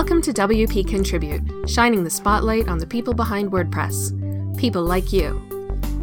[0.00, 4.56] Welcome to WP Contribute, shining the spotlight on the people behind WordPress.
[4.56, 5.38] People like you.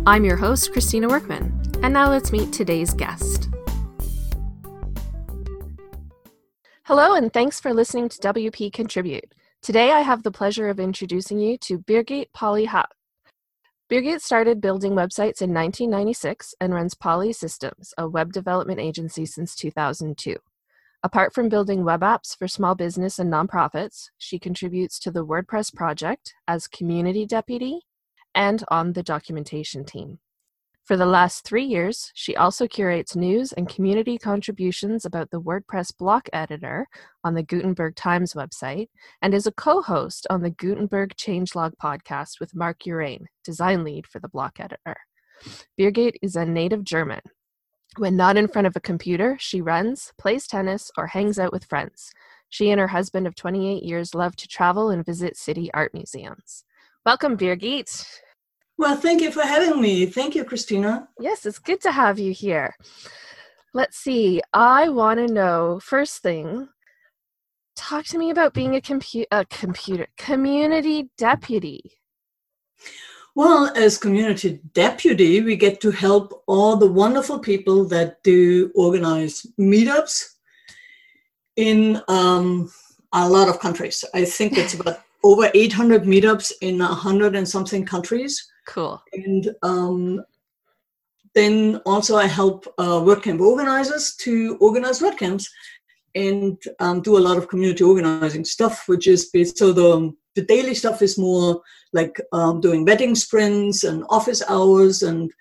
[0.05, 3.49] I'm your host, Christina Workman, and now let's meet today's guest.
[6.83, 9.33] Hello, and thanks for listening to WP Contribute.
[9.63, 12.91] Today I have the pleasure of introducing you to Birgit Pauli-Haack.
[13.89, 19.55] Birgit started building websites in 1996 and runs Pauli Systems, a web development agency since
[19.55, 20.35] 2002.
[21.07, 25.73] Apart from building web apps for small business and nonprofits, she contributes to the WordPress
[25.73, 27.79] project as community deputy
[28.35, 30.19] and on the documentation team.
[30.83, 35.95] For the last three years, she also curates news and community contributions about the WordPress
[35.97, 36.89] block editor
[37.23, 38.89] on the Gutenberg Times website
[39.21, 44.05] and is a co host on the Gutenberg Changelog podcast with Mark Uraine, design lead
[44.07, 44.97] for the block editor.
[45.79, 47.21] Birgit is a native German
[47.97, 51.65] when not in front of a computer, she runs, plays tennis, or hangs out with
[51.65, 52.11] friends.
[52.49, 56.63] She and her husband of 28 years love to travel and visit city art museums.
[57.05, 58.05] Welcome, Birgit.
[58.77, 60.05] Well, thank you for having me.
[60.05, 61.09] Thank you, Christina.
[61.19, 62.75] Yes, it's good to have you here.
[63.73, 64.41] Let's see.
[64.53, 66.69] I want to know first thing.
[67.75, 71.97] Talk to me about being a, compu- a computer community deputy.
[73.37, 79.45] Well, as community deputy, we get to help all the wonderful people that do organize
[79.59, 80.23] meetups
[81.55, 82.71] in um,
[83.13, 84.03] a lot of countries.
[84.15, 88.43] I think it's about over 800 meetups in 100 and something countries.
[88.65, 88.99] Cool.
[89.13, 90.25] And um,
[91.35, 95.47] then also I help uh, WordCamp organizers to organize WordCamps
[96.17, 100.75] and um, do a lot of community organizing stuff, which is so the the daily
[100.75, 101.61] stuff is more
[101.93, 105.31] like um, doing wedding sprints and office hours and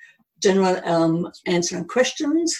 [0.42, 2.56] general um, answering questions.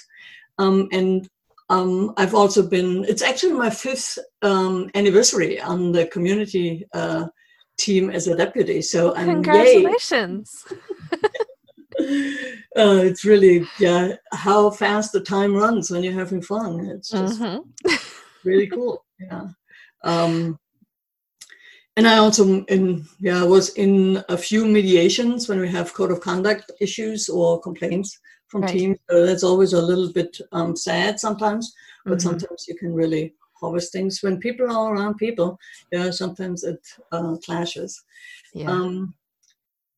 [0.59, 1.29] Um, and
[1.71, 7.27] um, I've also been, it's actually my fifth um, anniversary on the community uh,
[7.79, 8.83] team as a deputy.
[8.83, 10.65] So I'm Congratulations.
[12.77, 16.87] uh, it's really, yeah, how fast the time runs when you're having fun.
[16.87, 17.95] It's just mm-hmm.
[18.45, 19.05] really cool.
[19.19, 19.49] Yeah.
[20.05, 20.59] Um,
[21.97, 26.21] and I also in yeah was in a few mediations when we have code of
[26.21, 28.71] conduct issues or complaints from right.
[28.71, 28.99] teams.
[29.11, 31.73] So that's always a little bit um, sad sometimes,
[32.05, 32.29] but mm-hmm.
[32.29, 35.59] sometimes you can really harvest things when people are around people.
[35.91, 38.05] Yeah, sometimes it uh, clashes.
[38.53, 38.71] Yeah.
[38.71, 39.15] Um,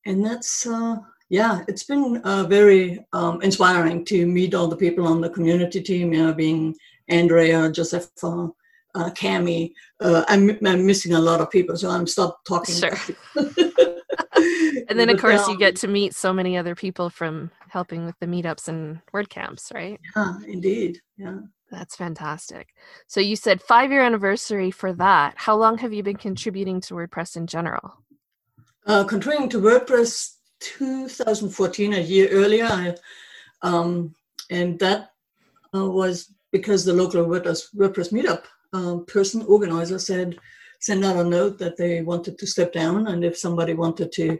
[0.07, 0.97] and that's uh,
[1.29, 5.83] yeah, it's been uh, very um, inspiring to meet all the people on the community
[5.83, 6.13] team.
[6.13, 6.75] You know, being
[7.09, 8.51] Andrea, Josepha,
[8.95, 9.73] uh, Cami.
[10.01, 12.75] Uh, I'm, I'm missing a lot of people, so I'm stop talking.
[12.75, 12.97] Sure.
[14.89, 18.19] and then, of course, you get to meet so many other people from helping with
[18.21, 20.01] the meetups and WordCamps, right?
[20.17, 21.01] Yeah, indeed.
[21.17, 21.41] Yeah.
[21.71, 22.69] That's fantastic.
[23.07, 25.35] So you said five year anniversary for that.
[25.37, 28.03] How long have you been contributing to WordPress in general?
[28.87, 32.95] Uh, contributing to WordPress 2014, a year earlier,
[33.63, 34.15] um,
[34.51, 35.11] and that
[35.75, 38.43] uh, was because the local WordPress, WordPress meetup
[38.73, 40.39] um, person organizer said
[40.81, 44.39] send out a note that they wanted to step down and if somebody wanted to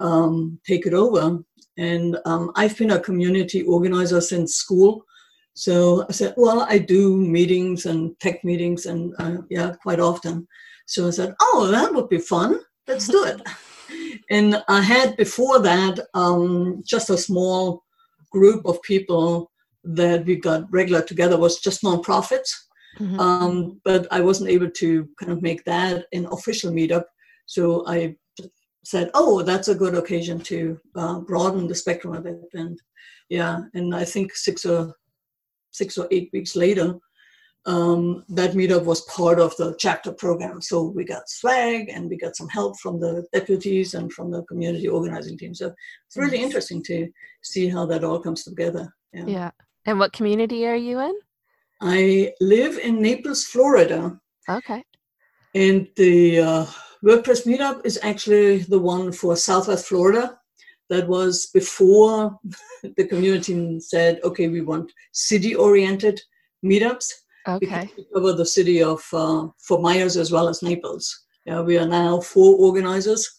[0.00, 1.38] um, take it over.
[1.76, 5.04] And um, I've been a community organizer since school.
[5.52, 10.48] So I said, well, I do meetings and tech meetings and uh, yeah, quite often.
[10.86, 12.60] So I said, oh, that would be fun.
[12.86, 13.42] Let's do it.
[14.30, 17.82] and I had before that um, just a small
[18.30, 19.50] group of people
[19.84, 22.50] that we got regular together was just nonprofits
[22.98, 23.20] Mm-hmm.
[23.20, 27.04] Um, but I wasn't able to kind of make that an official meetup.
[27.46, 28.16] So I
[28.84, 32.38] said, oh, that's a good occasion to uh, broaden the spectrum of it.
[32.54, 32.80] And
[33.28, 34.94] yeah, and I think six or
[35.72, 36.94] six or eight weeks later,
[37.66, 40.62] um, that meetup was part of the chapter program.
[40.62, 44.44] So we got swag and we got some help from the deputies and from the
[44.44, 45.52] community organizing team.
[45.52, 45.74] So
[46.06, 47.08] it's really interesting to
[47.42, 48.94] see how that all comes together.
[49.12, 49.26] Yeah.
[49.26, 49.50] yeah.
[49.84, 51.14] And what community are you in?
[51.80, 54.18] I live in Naples, Florida.
[54.48, 54.82] Okay.
[55.54, 56.66] And the uh,
[57.04, 60.38] WordPress meetup is actually the one for Southwest Florida.
[60.88, 62.38] That was before
[62.96, 66.20] the community said, okay, we want city oriented
[66.64, 67.10] meetups.
[67.48, 67.90] Okay.
[67.96, 71.26] We cover the city of uh, Fort Myers as well as Naples.
[71.44, 73.30] Yeah, we are now four organizers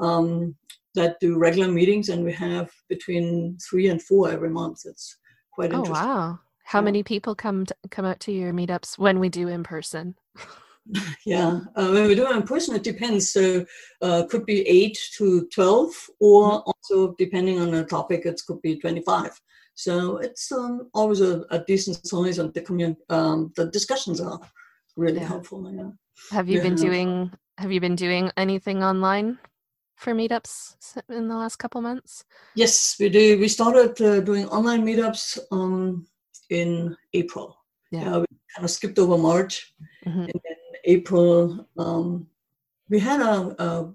[0.00, 0.54] um,
[0.94, 4.82] that do regular meetings, and we have between three and four every month.
[4.84, 5.16] It's
[5.52, 6.08] quite oh, interesting.
[6.08, 6.38] Oh, wow.
[6.64, 6.84] How yeah.
[6.84, 10.14] many people come to, come out to your meetups when we do in person?
[11.26, 13.32] yeah, uh, when we do it in person, it depends.
[13.32, 13.64] So,
[14.00, 16.70] uh, could be eight to twelve, or mm-hmm.
[16.70, 19.38] also depending on the topic, it could be twenty-five.
[19.74, 24.40] So it's um, always a, a, decent size, and the commun- um, the discussions are
[24.96, 25.28] really Yeah.
[25.28, 25.72] helpful.
[25.72, 25.90] Yeah.
[26.32, 29.38] Have you been doing have you been doing anything online
[29.96, 30.76] for meetups
[31.08, 32.24] in the last couple months?
[32.54, 33.38] Yes, we do.
[33.38, 36.06] We started uh, doing online meetups um,
[36.50, 37.56] in April.
[37.90, 38.18] Yeah.
[38.18, 39.74] we kind of skipped over March,
[40.06, 40.24] Mhm.
[40.30, 40.57] and then
[40.88, 41.68] April.
[41.78, 42.26] Um,
[42.90, 43.92] we had a, a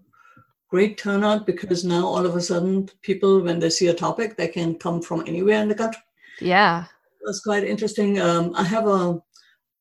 [0.70, 4.48] great turnout because now all of a sudden, people, when they see a topic, they
[4.48, 6.02] can come from anywhere in the country.
[6.40, 6.86] Yeah.
[7.26, 8.20] that's quite interesting.
[8.20, 9.20] Um, I have a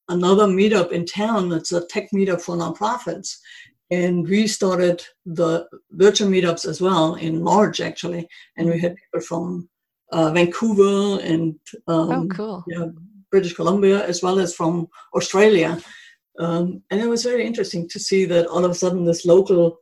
[0.08, 1.52] another meetup in town.
[1.52, 3.28] It's a tech meetup for nonprofits,
[3.90, 5.02] and we started
[5.40, 9.68] the virtual meetups as well in March actually, and we had people from
[10.12, 11.54] uh, Vancouver and
[11.88, 12.64] um, Oh, cool.
[12.68, 12.86] yeah,
[13.30, 15.70] British Columbia as well as from Australia,
[16.38, 19.78] um, and it was very interesting to see that all of a sudden this local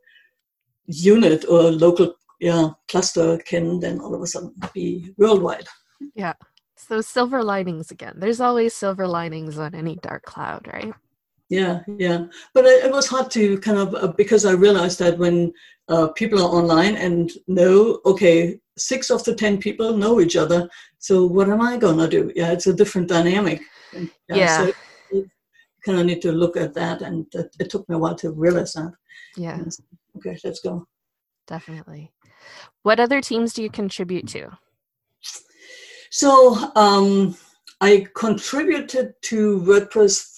[0.85, 5.67] unit or local yeah cluster can then all of a sudden be worldwide.
[6.15, 6.33] Yeah.
[6.75, 8.15] So silver linings again.
[8.17, 10.93] There's always silver linings on any dark cloud, right?
[11.51, 12.25] Yeah, yeah.
[12.53, 15.53] But it, it was hard to kind of, uh, because I realized that when
[15.89, 20.69] uh, people are online and know, okay, six of the 10 people know each other.
[20.99, 22.31] So what am I going to do?
[22.35, 23.61] Yeah, it's a different dynamic.
[23.93, 24.65] And, Yeah.
[24.65, 24.73] So
[25.83, 27.01] kind of need to look at that.
[27.01, 28.93] And it, it took me a while to realize that.
[29.35, 29.83] Yeah, so,
[30.17, 30.87] Okay, let's go.
[31.47, 32.11] definitely.
[32.83, 34.57] What other teams do you contribute to?
[36.09, 37.35] So um,
[37.79, 40.37] I contributed to WordPress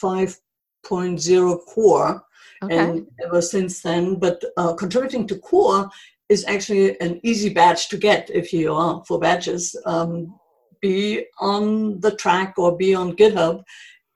[0.87, 2.23] 5.0 core.
[2.63, 2.77] Okay.
[2.77, 4.15] and ever since then.
[4.15, 5.89] But uh, contributing to core
[6.29, 9.75] is actually an easy badge to get if you are for badges.
[9.85, 10.39] Um,
[10.81, 13.63] be on the Trac or be on GitHub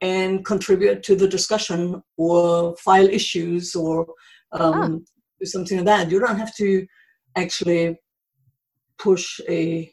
[0.00, 4.06] and contribute to the discussion or file issues or
[4.52, 5.04] um,
[5.40, 6.10] do something like that.
[6.10, 6.86] You don't have to
[7.36, 7.98] actually
[8.98, 9.90] push a.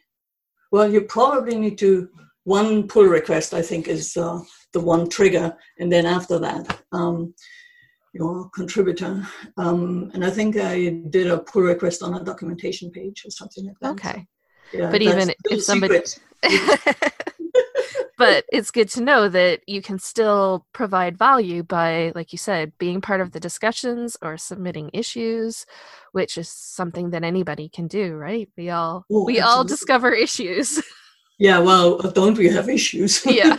[0.71, 2.09] Well, you probably need to.
[2.43, 4.39] One pull request, I think, is uh,
[4.71, 7.33] the one trigger, and then after that, um,
[8.13, 9.27] your contributor.
[9.57, 13.65] Um, and I think I did a pull request on a documentation page or something
[13.65, 13.91] like that.
[13.93, 14.27] Okay.
[14.71, 16.01] So, yeah, But even if somebody-.
[18.17, 22.71] but it's good to know that you can still provide value by, like you said,
[22.77, 25.65] being part of the discussions or submitting issues,
[26.13, 28.49] which is something that anybody can do, right?
[28.57, 30.81] We all Oh, we all discover issues.
[31.37, 33.25] Yeah, well, don't we have issues?
[33.39, 33.57] yeah.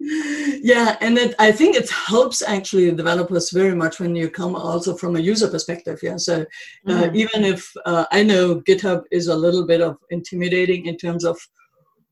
[0.00, 4.94] yeah, and it, I think it helps actually developers very much when you come also
[4.96, 5.98] from a user perspective.
[6.02, 6.42] Yeah, so
[6.86, 7.14] uh, Mhm.
[7.16, 11.38] even if uh, I know GitHub is a little bit of intimidating in terms of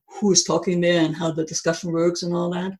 [0.08, 2.72] who's talking there and how the discussion works and all that.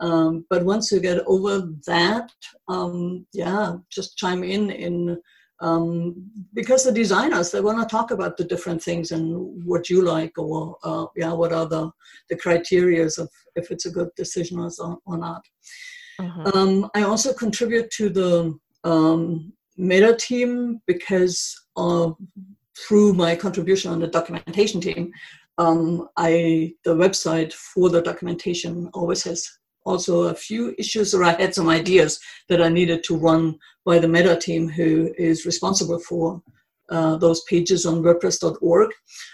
[0.00, 2.30] Um, but once you get over that,
[2.68, 5.18] um, yeah, just chime in in
[5.60, 10.02] um, because the designers they want to talk about the different things and what you
[10.02, 11.90] like or uh, yeah, what are the
[12.28, 15.42] the criterias of if it's a good decision or, or not.
[16.20, 16.54] Mhm.
[16.54, 22.10] Um, I also contribute to the um, meta team because uh,
[22.76, 25.12] through my contribution on the documentation team,
[25.58, 29.48] um, I the website for the documentation always has
[29.84, 32.18] also a few issues or I had some ideas
[32.48, 36.42] that I needed to run by the meta team who is responsible for
[36.90, 38.90] uh, those pages on WordPress.org.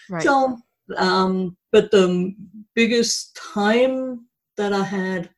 [0.08, 0.22] Right.
[0.22, 0.58] So,
[0.96, 2.34] um, but the
[2.74, 4.26] biggest time
[4.56, 5.30] that I had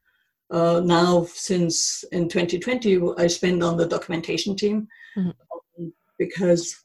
[0.50, 5.34] uh, now since in 2020, I spend on the documentation team Mhm.
[5.78, 6.76] um, because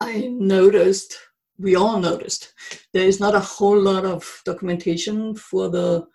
[0.00, 1.16] I noticed,
[1.58, 2.52] we all noticed,
[2.92, 6.06] there is not a whole lot of documentation for the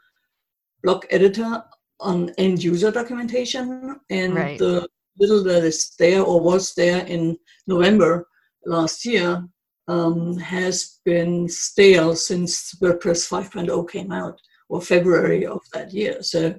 [0.84, 1.64] block editor
[2.00, 4.00] on end user documentation.
[4.10, 4.60] And Right.
[4.60, 4.88] the
[5.20, 8.28] little that is there or was there in November
[8.66, 9.46] last year
[9.88, 16.22] um, has been stale since WordPress 5.0 came out, or February of that year.
[16.22, 16.54] So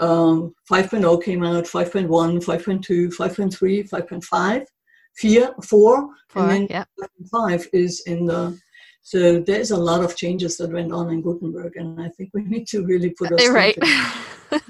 [0.00, 4.66] um, 5.0 came out, 5.1, 5.2, 5.3, 5.5,
[5.20, 6.84] 4, 4 Four, and then yeah.
[7.30, 8.58] 5 is in the.
[9.02, 12.42] So there's a lot of changes that went on in Gutenberg, and I think we
[12.44, 13.74] need to really put us right.
[14.50, 14.60] to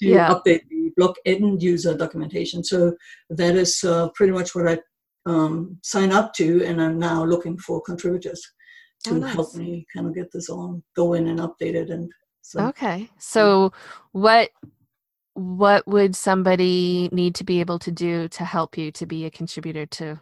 [0.00, 0.28] Yeah.
[0.28, 2.64] update the block end user documentation.
[2.64, 2.96] So
[3.30, 4.78] that is uh, pretty much what I
[5.26, 8.42] um, sign up to, and I'm now looking for contributors
[9.04, 10.82] to Oh, help me kind of get this all
[11.14, 12.10] in and update it, And
[12.42, 13.08] so Okay.
[13.18, 13.72] So
[14.12, 14.50] what
[15.34, 19.30] what would somebody need to be able to do to help you to be a
[19.30, 20.20] contributor to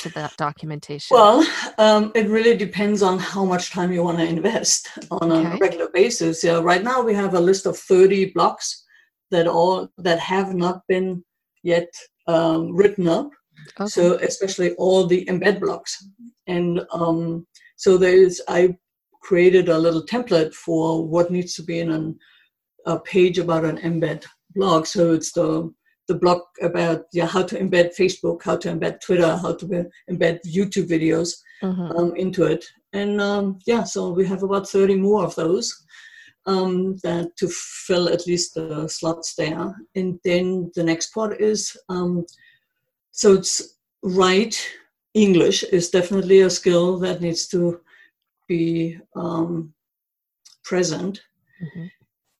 [0.00, 1.14] to that documentation?
[1.14, 1.46] Well,
[1.78, 5.88] um, it really depends on how much time you want to invest on a regular
[5.88, 6.44] basis.
[6.44, 8.84] Yeah, right now we have a list of 30 blocks
[9.30, 11.24] that all that have not been
[11.62, 11.88] yet
[12.26, 13.30] um, written up.
[13.80, 13.88] okay.
[13.88, 16.06] So especially all the embed blocks,
[16.46, 17.46] and um,
[17.76, 18.76] so there is I
[19.22, 22.18] created a little template for what needs to be in an
[22.86, 24.24] a page about an embed
[24.54, 24.86] block.
[24.86, 25.72] So it's the
[26.08, 29.66] the blog about yeah how to embed Facebook, how to embed Twitter, how to
[30.10, 31.96] embed YouTube videos mm-hmm.
[31.96, 32.64] um, into it.
[32.92, 35.84] And um, yeah, so we have about 30 more of those
[36.46, 39.74] um, that to fill at least the slots there.
[39.94, 42.24] And then the next part is um,
[43.10, 44.62] so it's write
[45.14, 47.80] English is definitely a skill that needs to
[48.46, 49.72] be um,
[50.64, 51.20] present
[51.62, 51.86] mm-hmm.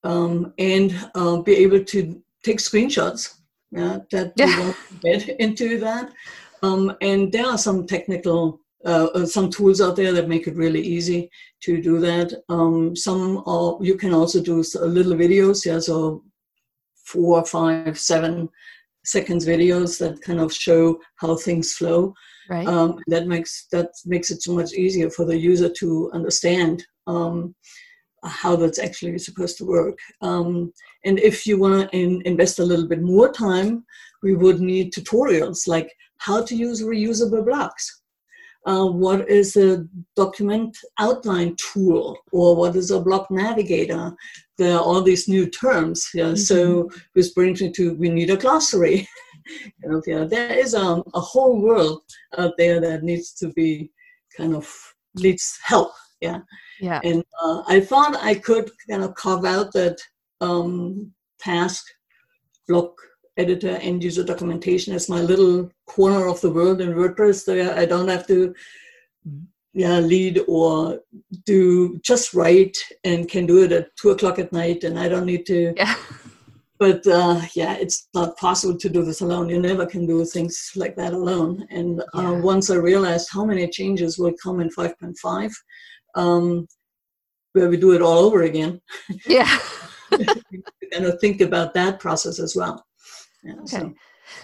[0.04, 3.38] Um, and uh, be able to take screenshots
[3.70, 4.46] yeah, that yeah.
[4.46, 6.12] you want to get into that.
[6.62, 10.56] Um, and there are some technical, uh, uh, some tools out there that make it
[10.56, 11.30] really easy
[11.62, 12.32] to do that.
[12.48, 16.24] Um, some are, you can also do little videos, yeah, so
[17.04, 18.48] four, five, seven
[19.04, 22.14] seconds videos that kind of show how things flow.
[22.48, 22.66] Right.
[22.66, 27.54] Um, that makes that makes it so much easier for the user to understand um,
[28.24, 29.98] how that's actually supposed to work.
[30.22, 30.72] Um,
[31.04, 33.84] and if you want to in, invest a little bit more time,
[34.22, 38.02] we would need tutorials like how to use reusable blocks.
[38.66, 44.12] Uh, what is a document outline tool or what is a block navigator?
[44.58, 46.08] There are all these new terms.
[46.12, 46.24] Yeah.
[46.24, 46.34] Mm-hmm.
[46.36, 49.06] So this brings me to we need a glossary.
[49.46, 52.02] you know, yeah, there is um, a whole world
[52.38, 53.92] out there that needs to be
[54.36, 54.68] kind of
[55.14, 55.92] needs help.
[56.20, 56.40] Yeah.
[56.80, 57.00] Yeah.
[57.04, 59.98] And uh, I thought I could kind of carve out that
[60.40, 61.84] um, task
[62.68, 62.94] block
[63.36, 67.44] editor end user documentation as my little corner of the world in WordPress.
[67.44, 68.54] There, I don't have to
[69.74, 71.00] yeah, lead or
[71.44, 75.26] do just write and can do it at two o'clock at night, and I don't
[75.26, 75.74] need to.
[75.76, 75.94] Yeah
[76.78, 79.48] but uh, yeah, it's not possible to do this alone.
[79.48, 81.66] You never can do things like that alone.
[81.70, 85.52] And uh, once I realized how many changes will come in 5.5,
[86.16, 86.66] um,
[87.52, 88.80] where we do it all over again.
[89.26, 89.58] Yeah.
[90.10, 92.84] kind of think about that process as well.
[93.42, 93.66] Yeah, okay.
[93.66, 93.94] So.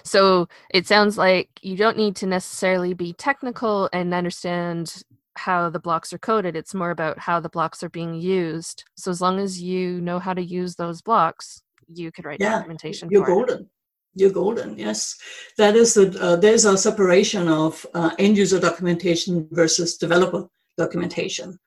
[0.04, 5.02] so it sounds like you don't need to necessarily be technical and understand
[5.36, 6.56] how the blocks are coded.
[6.56, 8.84] It's more about how the blocks are being used.
[8.96, 11.62] So as long as you know how to use those blocks,
[11.94, 12.48] you could write documentation.
[12.48, 13.66] yeah, documentation you're golden it.
[14.14, 15.16] you're golden yes
[15.58, 20.46] that is the uh, there's a separation of uh, end user documentation versus developer
[20.84, 21.58] documentation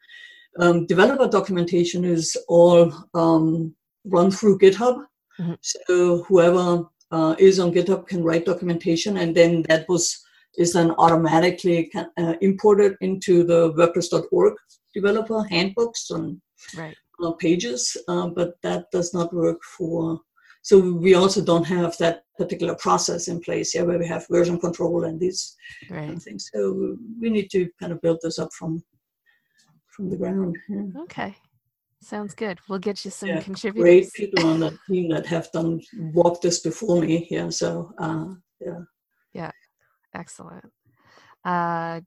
[0.60, 2.81] um, developer documentation is all
[3.13, 3.75] um,
[4.15, 4.98] run through github
[5.39, 5.53] mm-hmm.
[5.62, 10.05] so whoever uh, is on github can write documentation and then that was
[10.57, 14.53] is then automatically uh, imported into the wordpress.org
[14.93, 16.41] developer handbooks and
[16.77, 20.19] right uh, pages, uh, but that does not work for.
[20.62, 24.60] So we also don't have that particular process in place, yeah, where we have version
[24.60, 25.55] control and these
[25.89, 26.00] right.
[26.00, 26.50] kind of things.
[26.53, 28.84] So we need to kind of build this up from
[29.96, 30.58] from the ground.
[30.70, 31.02] Yeah.
[31.04, 31.36] Okay.
[32.02, 32.60] Sounds good.
[32.68, 33.84] We'll get you some yeah, contributors.
[33.84, 37.28] Great people on the team that have done walked this before me.
[37.32, 37.50] Yeah.
[37.50, 38.28] So uh,
[38.60, 38.80] yeah.
[39.34, 39.52] Yeah.
[40.14, 40.72] Excellent.
[41.44, 42.02] Uh,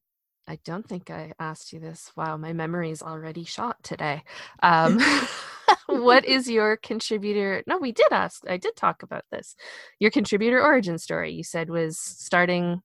[0.48, 2.10] I don't think I asked you this.
[2.16, 4.22] Wow, my memory is already shot today.
[4.62, 4.98] Um,
[5.86, 7.62] what is your contributor?
[7.66, 8.42] No, we did ask.
[8.48, 9.54] I did talk about this.
[10.00, 12.80] Your contributor origin story, you said, was starting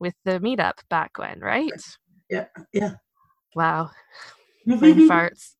[0.00, 1.70] with the meetup back when, right?
[2.28, 2.94] Yeah, yeah.
[3.54, 3.90] Wow,
[4.66, 5.54] brain farts.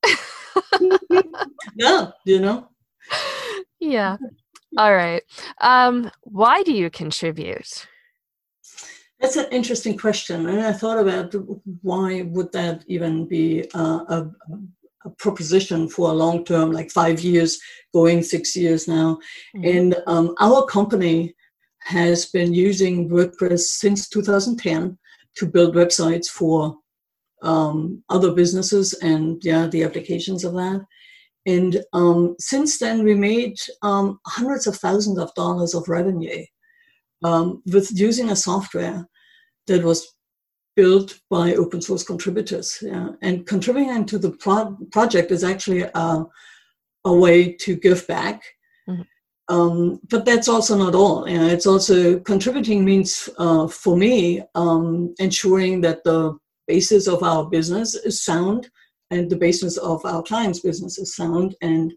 [1.77, 2.69] yeah, you know.
[3.81, 4.17] Yeah.
[4.77, 5.23] All right.
[5.61, 7.87] Um, why do you contribute?
[9.21, 11.35] That's an interesting question, and I thought about
[11.83, 14.31] why would that even be uh, a,
[15.05, 17.59] a, proposition for a long term, like five years,
[17.95, 19.19] going six years now.
[19.57, 19.77] Mm-hmm.
[19.77, 21.35] And um, our company
[21.85, 24.99] has been using WordPress since 2010
[25.37, 26.77] to build websites for
[27.45, 30.85] um, other businesses and yeah, the applications of that.
[31.47, 36.45] And um, since then, we made um, hundreds of thousands of dollars of revenue
[37.23, 39.07] um, with using a software
[39.67, 40.15] that was
[40.75, 42.79] built by open source contributors.
[42.81, 43.11] Yeah.
[43.23, 46.25] And contributing to the pro- project is actually a,
[47.05, 48.43] a, way to give back.
[48.89, 49.03] Mm-hmm.
[49.55, 51.29] Um, but that's also not all.
[51.29, 57.23] You know, it's also contributing means uh, for me um, ensuring that the basis of
[57.23, 58.69] our business is sound
[59.11, 61.93] and the basis of our clients' business is sound and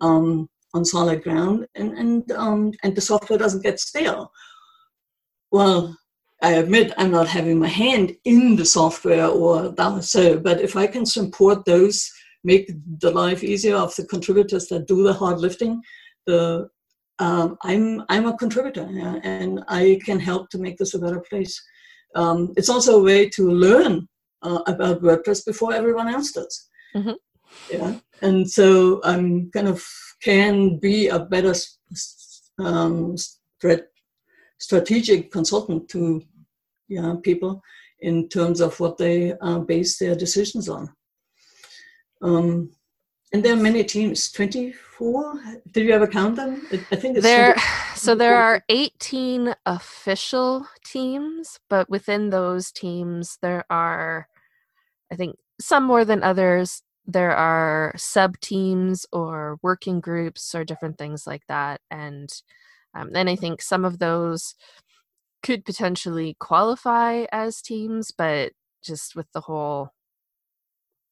[0.00, 4.32] um, on solid ground, and and um, and the software doesn't get stale.
[5.50, 5.96] Well,
[6.42, 10.76] I admit I'm not having my hand in the software or that so, but if
[10.76, 12.10] I can support those,
[12.44, 15.82] make the life easier of the contributors that do the hard lifting,
[16.26, 16.68] the
[17.18, 18.88] um, I'm I'm a contributor
[19.24, 21.60] and I can help to make this a better place.
[22.14, 24.08] Um, it's also a way to learn
[24.42, 26.68] uh, about WordPress before everyone else does.
[26.94, 27.12] Mm-hmm.
[27.70, 29.84] Yeah, and so I'm kind of
[30.22, 31.54] can be a better
[32.58, 33.16] um,
[34.58, 36.22] strategic consultant to
[36.88, 37.62] yeah, people
[38.00, 40.92] in terms of what they uh, base their decisions on.
[42.22, 42.70] Um,
[43.32, 45.40] and there are many teams, 24?
[45.70, 46.66] Did you ever count them?
[46.90, 47.56] I think it's there.
[47.94, 54.26] So there are 18 official teams, but within those teams, there are,
[55.12, 56.82] I think, some more than others.
[57.06, 61.82] There are sub teams or working groups or different things like that.
[61.90, 62.30] And
[62.94, 64.54] um, and I think some of those
[65.42, 69.90] could potentially qualify as teams, but just with the whole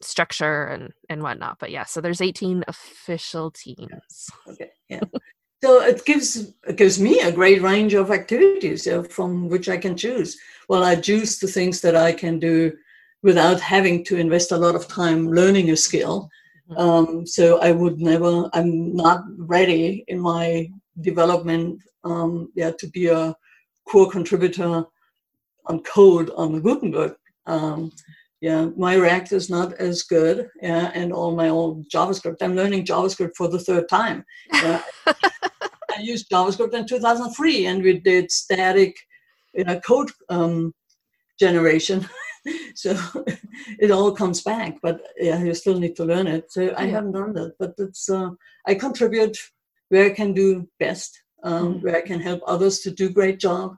[0.00, 1.58] structure and and whatnot.
[1.58, 4.30] But yeah, so there's 18 official teams.
[4.48, 5.00] Okay, yeah.
[5.62, 9.76] so it gives it gives me a great range of activities uh, from which I
[9.76, 10.36] can choose.
[10.68, 12.72] Well, I choose the things that I can do
[13.22, 16.30] without having to invest a lot of time learning a skill.
[16.70, 16.80] Mm-hmm.
[16.80, 18.48] Um, so I would never.
[18.52, 21.82] I'm not ready in my development.
[22.04, 23.34] Um, yeah, to be a
[23.88, 24.84] core contributor
[25.66, 27.16] on code on the Gutenberg.
[27.46, 27.90] Um,
[28.40, 32.40] yeah, my React is not as good, yeah, and all my old JavaScript.
[32.40, 34.25] I'm learning JavaScript for the third time.
[34.52, 34.83] Yeah.
[35.07, 38.95] I used JavaScript in 2003, and we did static
[39.54, 40.73] you know, code um,
[41.38, 42.09] generation.
[42.75, 42.97] so
[43.80, 46.52] it all comes back, but yeah, you still need to learn it.
[46.52, 48.30] So I haven't done that, but it's uh,
[48.66, 49.37] I contribute
[49.88, 51.85] where I can do best, um, mm-hmm.
[51.85, 53.76] where I can help others to do great job,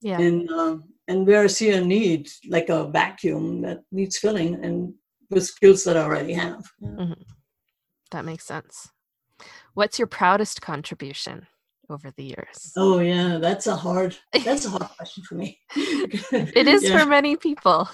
[0.00, 4.64] yeah, and um, and where I see a need, like a vacuum that needs filling,
[4.64, 4.94] and
[5.28, 6.64] with skills that I already have.
[6.82, 7.20] Mm-hmm.
[8.12, 8.90] That makes sense.
[9.74, 11.46] What's your proudest contribution
[11.88, 12.72] over the years?
[12.76, 15.58] Oh yeah, that's a hard that's a hard question for me.
[15.76, 16.98] it is yeah.
[16.98, 17.88] for many people.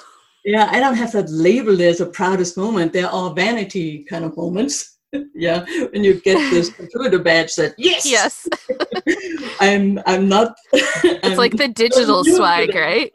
[0.44, 2.92] Yeah, I don't have that labeled as a proudest moment.
[2.92, 4.95] There are vanity kind of moments.
[5.34, 8.48] Yeah, when you get this contributor badge that yes, yes,
[9.60, 10.56] I'm I'm not.
[10.72, 13.10] it's I'm like the digital swag, right?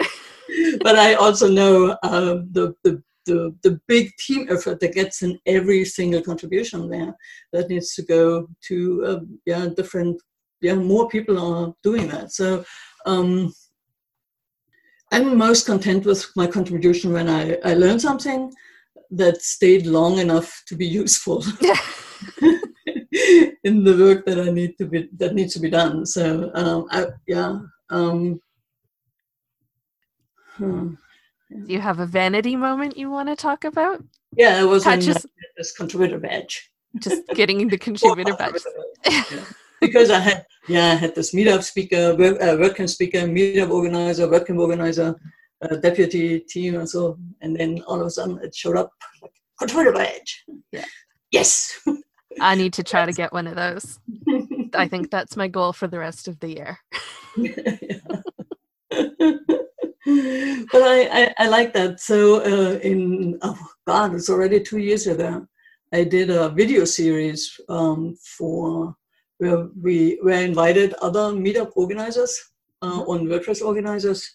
[0.81, 5.39] but I also know um, the the the, the big team effort that gets in
[5.45, 7.15] every single contribution there
[7.53, 10.19] that needs to go to uh, yeah different
[10.61, 12.63] yeah more people are doing that so
[13.05, 13.53] um,
[15.11, 18.51] i'm most content with my contribution when i i learn something
[19.11, 21.43] that stayed long enough to be useful
[23.63, 26.05] in the work that I need to be that needs to be done.
[26.05, 27.59] So um, I, yeah.
[27.89, 28.39] Um,
[30.55, 30.93] hmm.
[31.49, 34.01] Do you have a vanity moment you want to talk about?
[34.37, 35.25] Yeah, it was just,
[35.57, 36.71] this contributor badge.
[36.99, 38.61] Just getting the contributor badge.
[39.05, 39.43] yeah.
[39.81, 44.27] Because I had yeah I had this meetup speaker, work, uh, WordCamp speaker, meetup organizer,
[44.27, 45.15] WordCamp organizer,
[45.61, 47.17] uh, deputy team, and so.
[47.41, 50.43] And then all of a sudden it showed up like contributor badge.
[50.71, 50.85] Yeah.
[51.31, 51.79] Yes.
[52.39, 53.99] I need to try to get one of those.
[54.73, 56.79] I think that's my goal for the rest of the year.
[60.71, 61.99] but I, I, I, like that.
[61.99, 65.45] So uh, in oh God, it's already two years ago.
[65.93, 68.95] I did a video series um, for
[69.39, 72.33] where we were invited other meetup organizers
[72.81, 73.09] uh, mm-hmm.
[73.09, 74.31] on WordPress organizers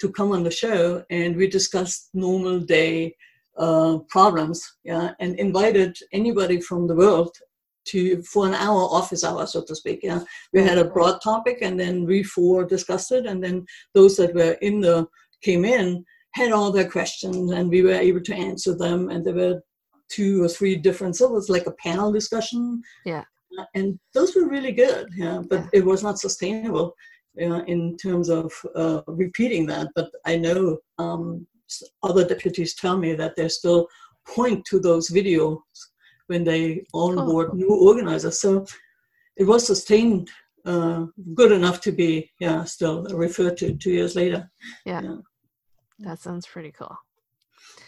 [0.00, 3.14] to come on the show, and we discussed normal day
[3.58, 7.34] uh, problems, yeah, and invited anybody from the world
[7.86, 10.00] to for an hour office hour, so to speak.
[10.02, 10.20] Yeah,
[10.52, 14.34] we had a broad topic, and then we four discussed it, and then those that
[14.34, 15.06] were in the
[15.42, 19.34] came in had all their questions, and we were able to answer them, and there
[19.34, 19.60] were
[20.10, 21.16] two or three different.
[21.16, 22.82] So it was like a panel discussion.
[23.04, 23.24] Yeah,
[23.74, 25.08] and those were really good.
[25.16, 25.68] Yeah, but yeah.
[25.72, 26.94] it was not sustainable.
[27.38, 31.46] Uh, in terms of uh, repeating that, but I know um,
[32.02, 33.86] other deputies tell me that they still
[34.26, 35.60] point to those videos
[36.26, 37.54] when they onboard oh.
[37.54, 38.40] new organizers.
[38.40, 38.66] So
[39.36, 40.28] it was sustained
[40.66, 44.50] uh, good enough to be, yeah, still referred to two years later.
[44.84, 45.16] Yeah, yeah.
[46.00, 46.96] that sounds pretty cool.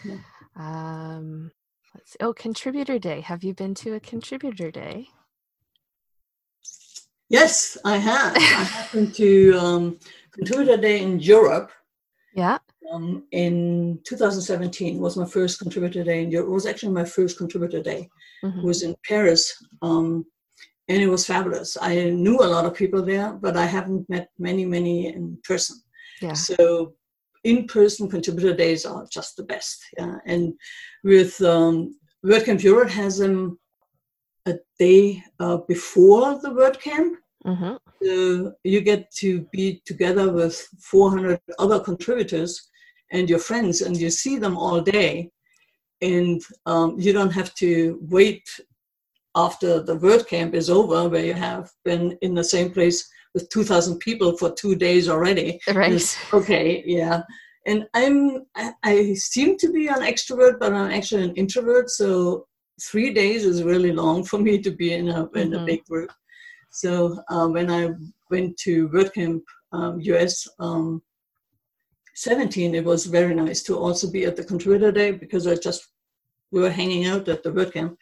[0.05, 0.19] Yeah.
[0.55, 1.51] Um,
[1.95, 2.19] let's see.
[2.21, 3.21] Oh, contributor day.
[3.21, 5.09] Have you been to a contributor day?
[7.33, 8.37] Yes, I have.
[8.37, 8.41] I
[8.79, 9.99] happened to um,
[10.33, 11.73] contributor day in Europe.
[12.35, 12.59] Yeah.
[12.93, 16.49] Um, in 2017 was my first contributor day in Europe.
[16.49, 18.11] It was actually my first contributor day
[18.45, 18.63] mm-hmm.
[18.63, 19.51] was in Paris.
[19.81, 20.27] Um,
[20.89, 21.79] and it was fabulous.
[21.81, 25.81] I knew a lot of people there, but I haven't met many, many in person.
[26.21, 26.35] Yeah.
[26.35, 26.93] So
[27.45, 29.83] in-person contributor days are just the best.
[29.97, 30.17] Yeah.
[30.27, 30.53] And
[31.03, 33.59] with um, WordCamp Europe has them
[34.47, 37.15] a day uh, before the WordCamp.
[37.47, 37.75] Mm-hmm.
[38.03, 42.71] So you get to be together with 400 other contributors
[43.11, 45.31] and your friends, and you see them all day
[46.03, 48.43] and um, you don't have to wait
[49.35, 53.99] after the WordCamp is over, where you have been in the same place with 2,000
[53.99, 55.59] people for two days already.
[55.73, 56.19] Right.
[56.35, 57.23] Okay, yeah.
[57.67, 61.89] And I'm, I, I seem to be an extrovert, but I'm actually an introvert.
[61.89, 62.47] So
[62.83, 66.11] three days is really long for me to be in a, in a big group.
[66.73, 67.91] So uh, when I
[68.31, 71.03] went to WordCamp um, US um,
[72.15, 75.87] 17, it was very nice to also be at the contributor day because I just
[76.51, 77.95] we were hanging out at the WordCamp.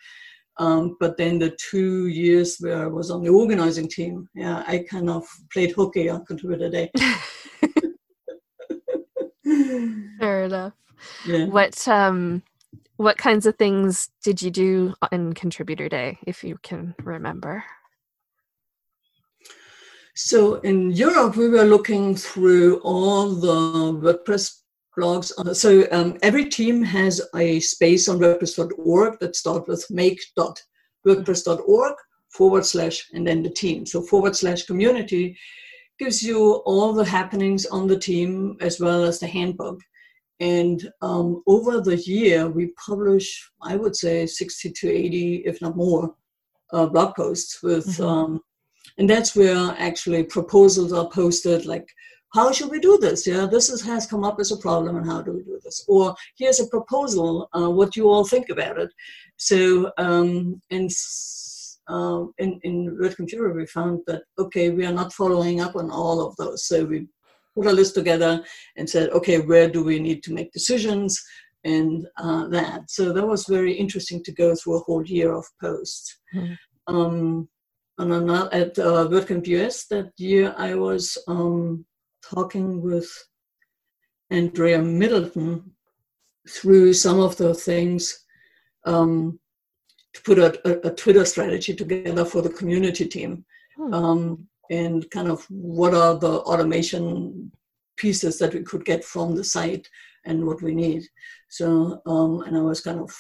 [0.59, 4.85] Um, but then the two years where I was on the organizing team, yeah, I
[4.89, 6.93] kind of played hooky on contributor day.
[10.21, 10.75] Fair enough.
[11.27, 11.47] yeah.
[11.47, 12.43] What um
[12.99, 17.65] what kinds of things did you do on contributor day if you can remember?
[20.23, 24.61] So in Europe, we were looking through all the WordPress
[24.97, 25.33] blogs.
[25.39, 31.95] Uh, So um, every team has a space on WordPress.org that starts with make.wordpress.org
[32.29, 33.87] forward slash and then the team.
[33.87, 35.37] So forward slash community
[35.99, 39.81] gives you all the happenings on the team as well as the handbook.
[40.39, 45.77] And um, over the year, we publish, I would say, 60 to 80, if not
[45.77, 46.15] more,
[46.73, 48.05] uh, blog posts with Mhm.
[48.07, 48.41] um,
[49.01, 51.89] and that's where actually proposals are posted like
[52.33, 53.27] how should we do this?
[53.27, 55.85] Yeah this is, has come up as a problem and how do we do this?
[55.89, 58.91] Or here's a proposal uh, what do you all think about it.
[59.37, 64.99] So um, in, s- uh, in in word computer we found that okay we are
[65.01, 66.61] not following up on all of those.
[66.71, 66.99] So we
[67.57, 68.33] put a list together
[68.77, 71.11] and said okay where do we need to make decisions?
[71.65, 72.91] And uh, that.
[72.97, 76.07] So that was very interesting to go through a whole year of posts.
[76.35, 76.57] Mhm.
[76.87, 77.49] um,
[78.01, 80.55] and I'm at uh, WordCamp US that year.
[80.57, 81.85] I was um,
[82.23, 83.09] talking with
[84.31, 85.71] Andrea Middleton
[86.49, 88.25] through some of the things
[88.85, 89.39] um,
[90.15, 93.45] to put a, a, a Twitter strategy together for the community team,
[93.77, 93.95] Hmm.
[93.95, 97.51] um, and kind of what are the automation
[97.97, 99.89] pieces that we could get from the site
[100.25, 101.03] and what we need.
[101.49, 103.11] So, um, and I was kind of,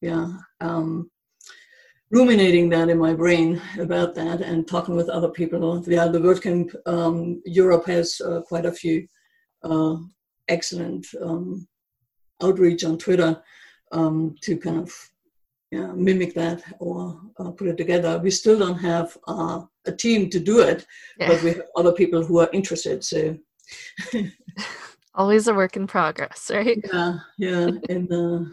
[0.00, 0.28] yeah.
[0.60, 1.10] Um,
[2.10, 5.82] ruminating that in my brain about that and talking with other people.
[5.86, 9.06] Yeah, the WordCamp um, Europe has uh, quite a few
[9.62, 9.96] uh,
[10.48, 11.66] excellent um,
[12.42, 13.42] outreach on Twitter
[13.92, 14.92] um, to kind of
[15.70, 18.18] yeah, mimic that or uh, put it together.
[18.22, 20.86] We still don't have uh, a team to do it,
[21.18, 21.28] Yeah.
[21.28, 23.04] but we have other people who are interested.
[23.04, 23.36] So
[25.14, 26.78] Always a work in progress, right?
[26.92, 28.44] yeah, yeah, and uh,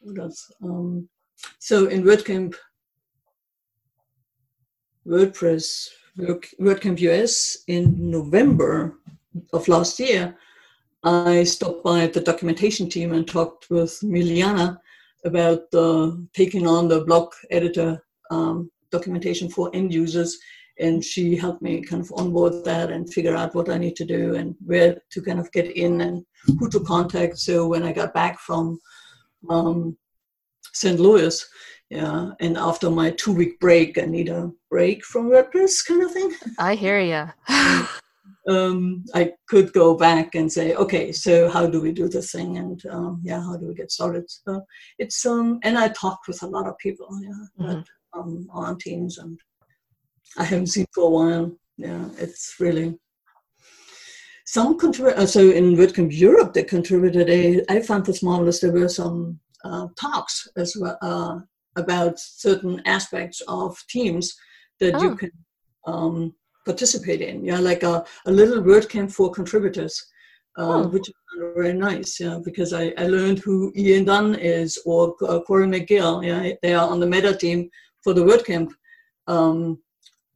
[0.00, 0.50] what else?
[0.64, 1.08] Um,
[1.60, 2.54] so in WordCamp,
[5.08, 8.98] WordPress, WordCamp US in November
[9.52, 10.36] of last year,
[11.02, 14.78] I stopped by the documentation team and talked with Milana
[15.24, 20.38] about uh, taking on the block editor um, documentation for end users.
[20.78, 24.04] And she helped me kind of onboard that and figure out what I need to
[24.04, 26.24] do and where to kind of get in and
[26.58, 27.38] who to contact.
[27.38, 28.78] So when I got back from
[29.48, 29.96] um,
[30.72, 31.00] St.
[31.00, 31.44] Louis,
[31.90, 36.12] yeah, and after my two week break, I need a break from WordPress kind of
[36.12, 36.32] thing.
[36.58, 37.28] I hear you.
[38.48, 42.56] Um, I could go back and say, okay, so how do we do this thing?
[42.56, 44.24] And um, yeah, how do we get started?
[44.30, 44.62] So
[44.98, 49.18] it's um, and I talked with a lot of people, yeah, that, um, on Teams,
[49.18, 49.38] and
[50.38, 51.58] I haven't seen for a while.
[51.76, 52.98] Yeah, it's really
[54.46, 55.16] some contribute.
[55.16, 57.62] Uh, so in WordCamp Europe, they contributed a.
[57.68, 58.60] I found this marvelous.
[58.60, 61.40] There were some uh, talks as well uh,
[61.82, 64.34] about certain aspects of Teams
[64.80, 65.02] that Oh.
[65.02, 65.30] you can
[65.86, 67.44] um, participate in.
[67.44, 69.94] Yeah, like a, a little WordCamp for contributors.
[70.58, 70.88] Uh, Oh.
[70.88, 71.14] Which is
[71.54, 76.16] very nice, yeah, because I, I learned who Ian Dunn is or uh, Corey McKrill.
[76.26, 77.70] Yeah, they are on the meta team
[78.02, 78.68] for the WordCamp
[79.28, 79.78] um,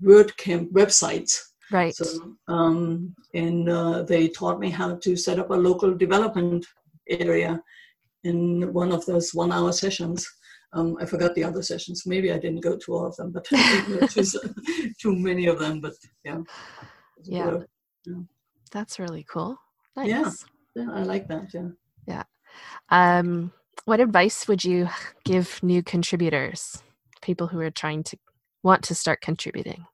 [0.02, 1.32] WordCamp websites.
[1.72, 1.94] right.
[1.94, 6.66] So, um, and uh, they taught me how to set up a local development
[7.08, 7.60] area
[8.24, 10.18] in one of those one-hour sessions.
[10.74, 12.06] Um, I forgot the other sessions.
[12.06, 13.44] Maybe I didn't go to all of them, but
[14.10, 14.24] too,
[15.00, 15.80] too many of them.
[15.80, 16.40] But yeah,
[17.28, 17.66] a
[18.04, 18.14] Yeah.
[18.70, 19.58] That's really cool.
[19.96, 20.08] Nice.
[20.08, 20.30] Yeah.
[20.74, 21.52] yeah, I like that.
[21.52, 22.22] Yeah.
[22.90, 23.52] Um,
[23.84, 24.88] what advice would you
[25.24, 26.82] give new contributors,
[27.20, 28.18] people who are trying to
[28.62, 29.86] want to start contributing?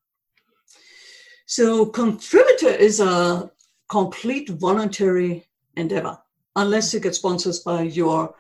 [1.47, 3.51] So, contributor is a
[3.89, 6.19] complete voluntary endeavor,
[6.57, 8.35] unless you get sponsors by your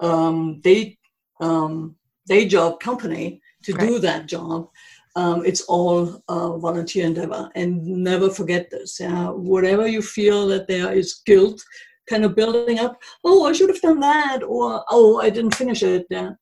[0.00, 0.98] um, day
[1.40, 4.68] um, day job company to do that job.
[5.16, 8.98] Um, it's all a volunteer endeavor, and never forget this.
[9.00, 11.62] Yeah, whatever you feel that there is guilt,
[12.08, 12.98] kind of building up.
[13.22, 16.06] Oh, I should have done that, or oh, I didn't finish it.
[16.10, 16.32] Yeah,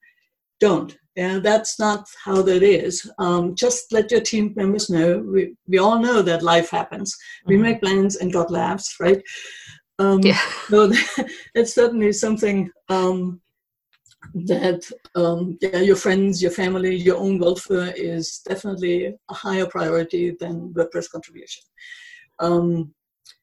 [0.61, 0.97] don't.
[1.15, 3.11] Yeah, that's not how that is.
[3.19, 5.19] Um, just let your team members know.
[5.19, 7.15] We, we all know that life happens.
[7.45, 7.61] We Mhm.
[7.61, 9.23] make plans and God laughs, right?
[9.99, 10.41] Um, Yeah.
[10.71, 10.91] So
[11.55, 13.43] that's certainly something um,
[14.35, 20.37] that um, yeah, your friends, your family, your own welfare is definitely a higher priority
[20.39, 21.63] than WordPress contribution.
[22.39, 22.95] Um,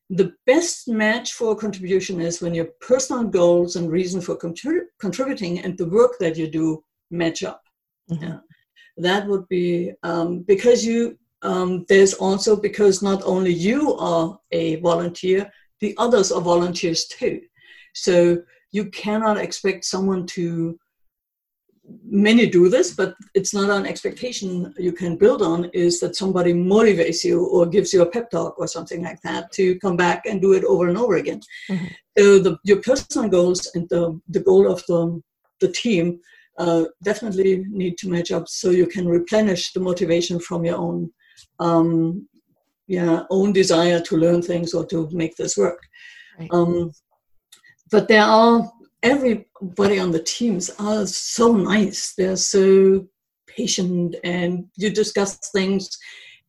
[0.10, 5.60] the best match for contribution is when your personal goals and reason for contrib- contributing
[5.60, 7.62] and the work that you do match up.
[8.10, 8.22] Mhm.
[8.22, 8.40] Yeah.
[8.98, 14.78] That would be um, because you, um, there's also because not only you are a
[14.78, 17.42] volunteer, the others are volunteers too.
[17.94, 20.78] So you cannot expect someone to,
[22.06, 26.54] many do this, but it's not an expectation you can build on is that somebody
[26.54, 30.26] motivates you or gives you a pep talk or something like that to come back
[30.28, 31.42] and do it over and over again.
[31.70, 31.90] Mhm.
[32.18, 35.22] So the, your personal goals and the, the goal of the,
[35.62, 36.20] the team
[36.58, 41.12] uh, definitely need to match up so you can replenish the motivation from your own
[41.60, 42.28] um,
[42.88, 45.80] yeah, own desire to learn things or to make this work.
[46.40, 46.50] Right.
[46.52, 46.92] Um,
[47.92, 48.72] but there are
[49.04, 52.14] everybody on the teams are so nice.
[52.16, 53.08] They're so
[53.48, 55.98] patient, and you discuss things.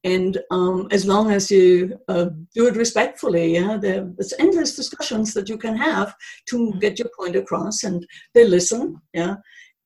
[0.03, 5.49] And um, as long as you uh, do it respectfully, yeah, there's endless discussions that
[5.49, 6.15] you can have
[6.49, 9.37] to get your point across, and they listen, yeah.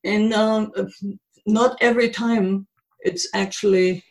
[0.03, 0.71] And um,
[1.45, 2.67] not every time
[3.01, 4.03] it's actually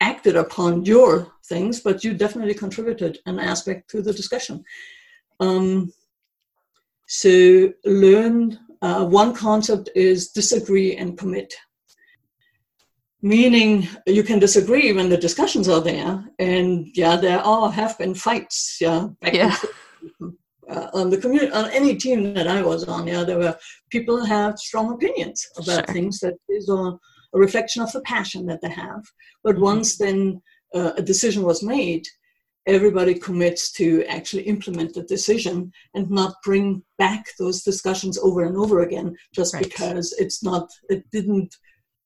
[0.00, 4.64] acted upon your things, but you definitely contributed an aspect to the discussion.
[5.40, 5.92] Um,
[7.20, 8.36] so learn
[8.82, 11.50] uh, one concept is disagree and commit.
[13.22, 18.14] Meaning you can disagree when the discussions are there, and yeah, there are have been
[18.14, 19.56] fights, yeah, and Yeah.
[20.74, 23.56] Uh, on the community, on any team that I was on, yeah, there were
[23.94, 25.94] people have strong opinions about Sure.
[25.94, 26.82] things that is a,
[27.34, 29.02] a reflection of the passion that they have.
[29.44, 29.66] But Mhm.
[29.72, 30.20] once then
[30.78, 32.04] uh, a decision was made,
[32.66, 38.56] everybody commits to actually implement the decision and not bring back those discussions over and
[38.56, 39.64] over again just Right.
[39.64, 41.54] because it's not, it didn't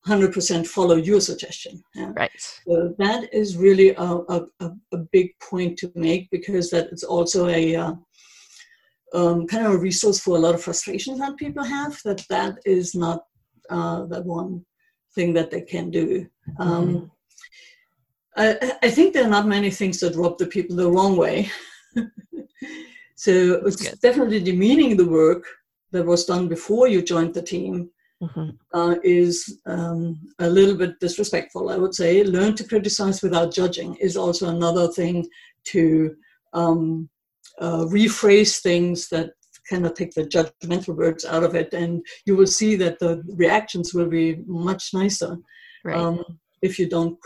[0.07, 1.83] 100% follow your suggestion.
[1.95, 2.13] Yeah.
[2.17, 2.31] Right.
[2.67, 4.47] So that is really a, a,
[4.93, 7.95] a, big point to make because that it's also a uh,
[9.13, 12.59] um, kind of a resource for a lot of frustrations that people have that that
[12.65, 13.25] is not
[13.71, 14.65] uh, the one
[15.15, 16.27] thing that they can do.
[16.59, 17.11] Um,
[18.39, 21.51] I, I think there are not many things that rub the people the wrong way.
[23.17, 23.31] so
[23.67, 24.01] it's good.
[24.01, 25.45] definitely demeaning the work
[25.93, 28.59] that was done before you joined the team Mhm.
[28.75, 32.25] uh, is um, a little bit disrespectful, I would say.
[32.25, 35.25] Learn to criticize without judging is also another thing
[35.73, 36.17] to
[36.53, 37.09] um,
[37.61, 39.31] uh, rephrase things that
[39.71, 43.23] kind of take the judgmental words out of it, and you will see that the
[43.37, 45.37] reactions will be much nicer
[45.85, 45.97] Right.
[45.97, 46.25] um,
[46.61, 47.17] if you don't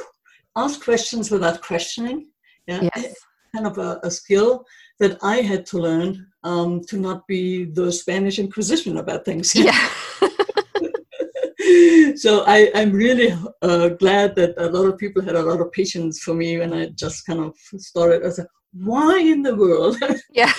[0.56, 2.28] ask questions without questioning.
[2.66, 3.14] Yeah, yes.
[3.54, 4.64] kind of a, a skill
[5.00, 9.54] that I had to learn um, to not be the Spanish Inquisition about things.
[9.68, 9.88] Yeah.
[12.16, 15.72] so I, I'm really uh, glad that a lot of people had a lot of
[15.72, 18.22] patience for me when I just kind of started.
[18.22, 19.96] I was like, why in the world?
[20.30, 20.52] yeah.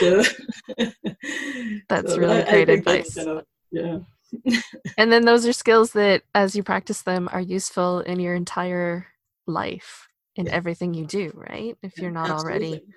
[0.00, 0.22] so,
[1.88, 3.14] That's so really I- I great that's advice.
[3.14, 3.98] kind of- yeah.
[4.98, 9.06] And then those are skills that, as you practice them, are useful in your entire
[9.46, 10.52] life, in Yeah.
[10.52, 11.76] everything you do, right?
[11.82, 12.94] If you're not already Absolutely.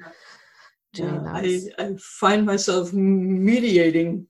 [0.93, 1.69] doing Yeah, those.
[1.77, 4.27] I, I find myself mediating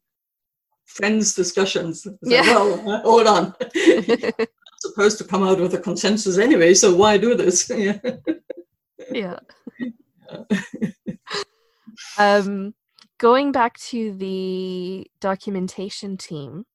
[0.86, 2.06] friends' discussions.
[2.06, 2.54] It's like, Yeah.
[2.56, 3.54] well, uh, hold on.
[3.76, 4.48] I'm
[4.80, 7.70] supposed to come out with a consensus anyway, so why do this?
[7.76, 8.00] yeah.
[9.12, 9.40] yeah.
[12.18, 12.74] Um,
[13.18, 16.66] going back to the documentation team,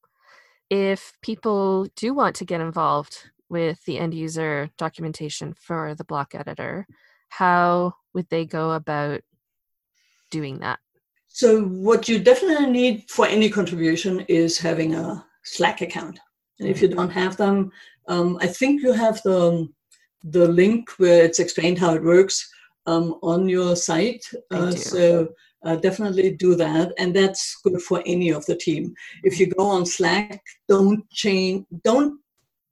[0.69, 6.33] if people do want to get involved with the end user documentation for the block
[6.33, 6.87] editor,
[7.29, 9.21] how would they go about
[10.31, 10.79] doing that?
[11.27, 16.19] So what you definitely need for any contribution is having a Slack account.
[16.59, 17.71] And if you don't have them,
[18.07, 19.67] um, I think you have the
[20.23, 22.49] the link where it's explained how it works
[22.87, 24.25] um, on your site.
[24.49, 25.29] Uh, so
[25.65, 28.93] uh, definitely do that, and that's good for any of the team.
[29.23, 32.19] If you go on Slack, don't change, don't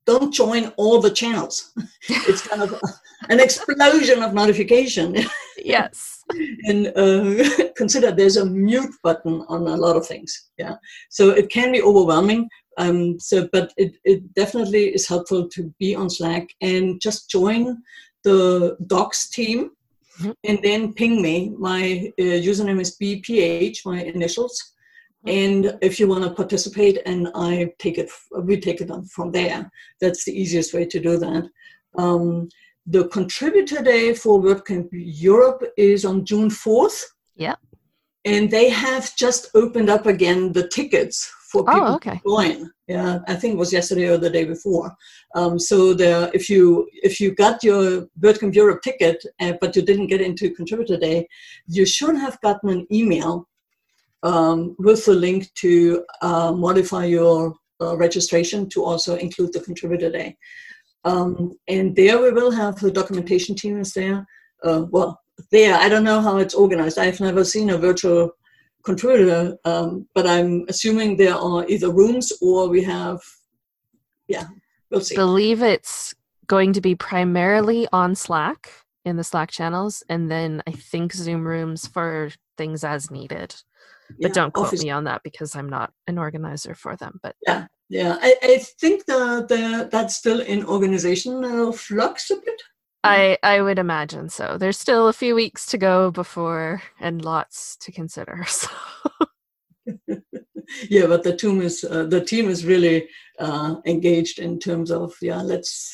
[0.05, 1.71] don't join all the channels.
[2.09, 2.79] it's kind of
[3.29, 5.15] an explosion of notification
[5.57, 6.23] yes.
[6.65, 10.75] and uh, consider there's a mute button on a lot of things yeah
[11.09, 15.95] so it can be overwhelming um, so but it, it definitely is helpful to be
[15.95, 17.77] on slack and just join
[18.23, 19.71] the docs team.
[20.43, 24.73] And then ping me my uh, username is bph my initials
[25.25, 28.09] and if you want to participate and i take it
[28.43, 29.69] we take it on from there
[30.01, 31.45] that's the easiest way to do that
[31.97, 32.49] um,
[32.85, 37.03] the contributor day for WordCamp Europe is on June 4th.
[37.35, 37.55] Yeah.
[38.25, 42.17] And they have just opened up again the tickets for Oh, people okay.
[42.17, 42.71] to join.
[42.87, 44.87] Yeah, I think it was yesterday or the day before.
[45.35, 49.83] Um, so there, if you if you got your WordCamp Europe ticket, uh, but you
[49.89, 51.27] didn't get into Contributor Day,
[51.67, 53.47] you should have gotten an email
[54.23, 60.11] um, with the link to uh, modify your uh, registration to also include the Contributor
[60.19, 60.35] Day.
[61.05, 61.33] Um,
[61.67, 64.25] and there we will have the documentation team is there.
[64.63, 65.19] Uh, well,
[65.51, 66.97] there, I don't know how it's organized.
[66.97, 68.31] I've never seen a virtual
[68.83, 73.21] contributor, um, but I'm assuming there are either rooms or we have,
[74.27, 74.45] yeah,
[74.89, 75.15] we'll see.
[75.15, 76.13] I believe it's
[76.47, 78.69] going to be primarily on Slack
[79.05, 83.55] in the Slack channels, and then I think Zoom rooms for things as needed.
[84.09, 87.19] But Yeah, don't quote office- me on that because I'm not an organizer for them.
[87.23, 88.17] But Yeah, yeah.
[88.21, 92.61] I, I think the, the that's still in organizational flux a bit.
[93.03, 94.57] I I would imagine so.
[94.57, 98.45] There's still a few weeks to go before and lots to consider.
[98.53, 98.69] So
[100.89, 103.07] yeah, but the team is uh, the team is really
[103.39, 105.41] uh, engaged in terms of yeah.
[105.41, 105.91] Let's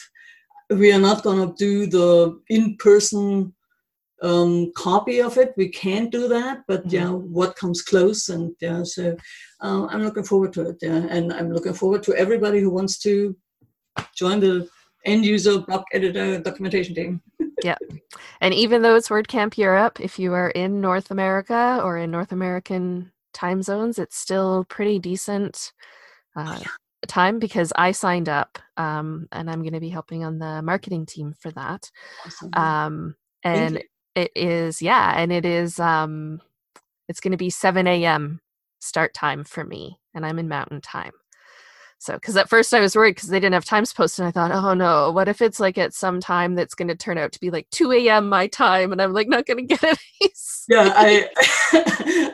[0.70, 3.54] we are not gonna do the in person
[4.22, 5.54] um, copy of it.
[5.58, 6.92] We can't do that, but Mhm.
[6.92, 8.84] yeah, what comes close and yeah.
[8.84, 9.16] So
[9.64, 10.78] uh, I'm looking forward to it.
[10.82, 13.36] Yeah, and I'm looking forward to everybody who wants to
[14.16, 14.68] join the
[15.06, 17.22] end user block editor documentation team.
[17.62, 17.76] Yeah.
[18.40, 22.32] And even though it's WordCamp Europe, if you are in North America or in North
[22.32, 25.74] American time zones, it's still pretty decent
[26.38, 26.62] uh,
[27.08, 31.06] time because I signed up um, and I'm going to be helping on the marketing
[31.06, 31.92] team for that.
[32.26, 32.54] Awesome.
[32.54, 33.84] Um, and
[34.16, 36.42] it is yeah, and it is um,
[37.08, 38.42] it's going to be 7 a.m.
[38.80, 41.14] start time for me, and I'm in Mountain Time.
[42.02, 44.32] So, because at first I was worried because they didn't have times posted, and I
[44.32, 47.34] thought, oh no, what if it's like at some time that's going to turn out
[47.34, 48.30] to be like 2 a.m.
[48.30, 50.32] my time, and I'm like not going to get any.
[50.34, 50.78] sleep.
[50.78, 51.28] yeah, I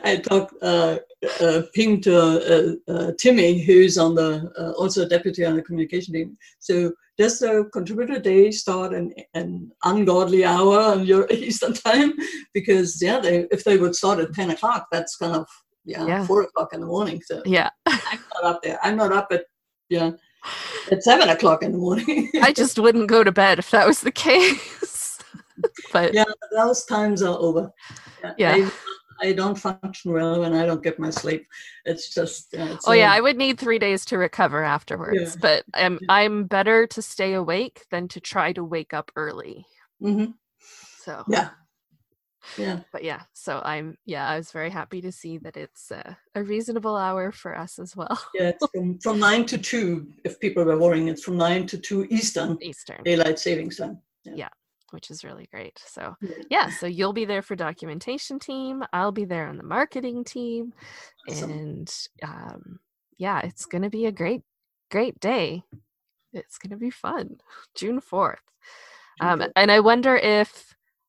[0.04, 0.98] I talked uh,
[1.40, 5.62] uh, pinged to uh, uh, Timmy, who's on the uh, also a deputy on the
[5.62, 6.36] communication team.
[6.60, 12.12] So does the contributor day start an an ungodly hour on your Eastern time?
[12.54, 15.48] Because yeah, they if they would start at ten o'clock, that's kind of
[15.84, 16.24] yeah, Yeah.
[16.26, 17.20] four o'clock in the morning.
[17.24, 18.78] So yeah, I'm not up there.
[18.84, 19.44] I'm not up at
[19.88, 20.12] yeah
[20.90, 22.30] at seven o'clock in the morning.
[22.42, 25.18] I just wouldn't go to bed if that was the case.
[25.92, 27.72] but Yeah, those times are over.
[28.38, 28.68] Yeah.
[29.20, 31.46] I, I don't function well when I don't get my sleep.
[31.84, 32.54] It's just.
[32.54, 35.36] Uh, it's Oh yeah, I would need three days to recover afterwards.
[35.36, 39.66] But I'm I'm better to stay awake than to try to wake up early.
[40.02, 40.34] Mhm.
[41.02, 41.50] So Yeah.
[42.58, 42.80] Yeah.
[42.92, 46.42] but yeah, so I'm yeah, I was very happy to see that it's uh, a
[46.42, 48.18] reasonable hour for us as well.
[48.34, 48.48] Yeah.
[48.50, 50.06] It's from, from nine to two.
[50.24, 53.98] If people were worrying, it's from nine to two Eastern Eastern, daylight savings time.
[54.24, 54.48] Yeah,
[54.90, 55.78] which is really great.
[55.86, 56.30] So Yeah.
[56.50, 58.84] yeah, so you'll be there for documentation team.
[58.92, 60.72] I'll be there on the marketing team,
[61.28, 61.50] Awesome.
[61.50, 62.80] and um,
[63.18, 64.42] yeah, it's gonna be a great
[64.90, 65.62] great day.
[66.32, 67.38] It's gonna be fun.
[67.74, 68.40] June fourth.
[69.20, 70.65] Um, and I wonder if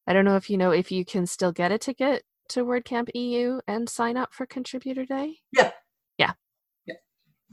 [0.07, 3.09] I don't know if you know if you can still get a ticket to WordCamp
[3.13, 5.39] EU and sign up for Contributor Day.
[5.51, 5.71] Yeah.
[6.17, 6.31] Yeah.
[6.85, 6.95] Yeah.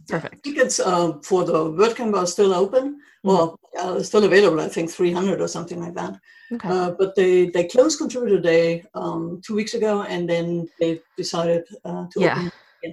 [0.08, 0.46] Perfect.
[0.46, 2.92] It's uh, for the WordCamp are still open.
[2.92, 3.28] Mm-hmm.
[3.28, 4.60] Well, uh, still available.
[4.60, 6.14] I think 300 or something like that.
[6.52, 6.68] Okay.
[6.68, 11.64] Uh, but they they closed Contributor Day um, two weeks ago, and then they decided
[11.84, 12.34] uh, to Yeah.
[12.38, 12.52] open.
[12.82, 12.92] yeah.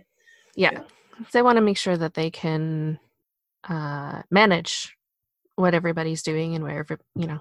[0.55, 0.81] yeah.
[1.33, 2.97] They want to make sure that they can
[3.69, 4.95] uh, manage
[5.55, 7.39] what everybody's doing and wherever you know.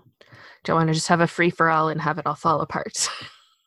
[0.64, 3.08] Don't want to just have a free for all and have it all fall apart.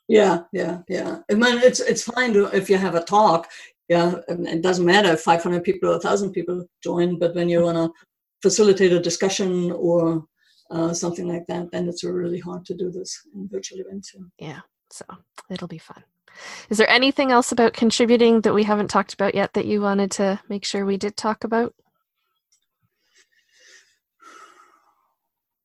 [0.10, 1.20] Yeah, yeah, yeah.
[1.32, 3.50] I mean, it's it's fine to, if you have a talk.
[3.90, 7.62] Yeah, and it doesn't matter if 500 people or 1,000 people join, but when you
[7.62, 7.92] want to
[8.42, 10.26] facilitate a discussion or
[10.72, 14.14] uh, something like that, then it's really hard to do this in virtual events.
[14.38, 14.60] yeah.
[14.92, 15.06] So
[15.50, 16.04] it'll be fun.
[16.70, 20.12] Is there anything else about contributing that we haven't talked about yet that you wanted
[20.12, 21.74] to make sure we did talk about?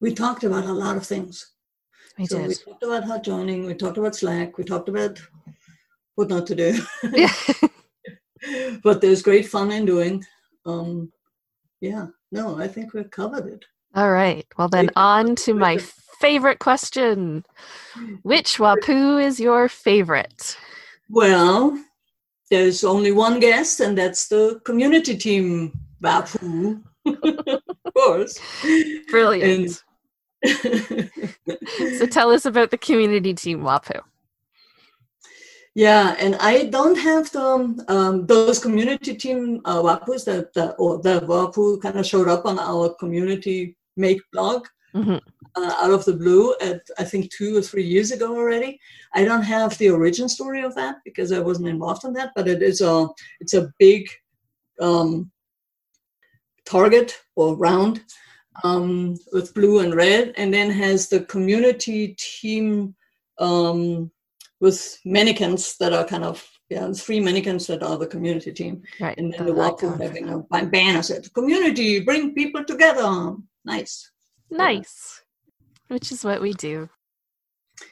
[0.00, 1.52] We talked about a lot of things.
[2.18, 5.20] We so we talked about hot joining, we talked about Slack, we talked about
[6.14, 6.80] what not to do.
[7.12, 7.32] Yeah.
[8.82, 10.24] but there's great fun in doing.
[10.66, 11.12] Um,
[11.80, 13.64] yeah, no, I think we've covered it.
[13.94, 14.46] All right.
[14.56, 15.78] Well, then on to my
[16.20, 17.44] favorite question.
[18.22, 20.56] Which Wapu is your favorite?
[21.08, 21.82] Well,
[22.50, 25.72] there's only one guest, and that's the community team,
[26.02, 26.82] Wapu.
[27.06, 28.38] of course.
[29.08, 29.82] Brilliant.
[30.46, 34.00] So tell us about the community team Wapu.
[35.74, 40.98] Yeah, and I don't have the um, those community team uh, Wapus that, that or
[40.98, 45.20] the Wapu kind of showed up on our community make blog Mhm.
[45.54, 48.80] uh, out of the blue at I think two or three years ago already.
[49.14, 52.48] I don't have the origin story of that because I wasn't involved in that, but
[52.48, 53.08] it is a
[53.40, 54.08] it's a big
[54.80, 55.30] um,
[56.64, 58.00] target or round
[58.64, 62.94] um, with blue and red, and then has the community team
[63.38, 64.10] um,
[64.60, 69.16] with mannequins that are kind of yeah three mannequins that are the community team, Right.
[69.18, 70.00] and then the the Wapu icon.
[70.00, 74.10] having a banner said "Community, bring people together." Nice.
[74.50, 75.22] Nice.
[75.88, 76.88] Which is what we do.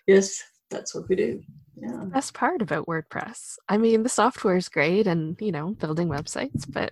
[0.06, 1.42] Yes, that's what we do.
[1.76, 2.04] Yeah.
[2.06, 3.56] Best part about WordPress.
[3.68, 6.90] I mean, the software is great and, you know, building websites, but